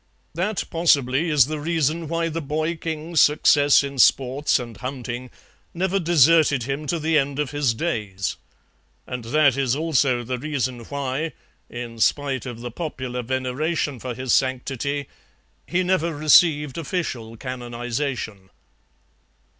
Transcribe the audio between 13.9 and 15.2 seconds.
for his sanctity,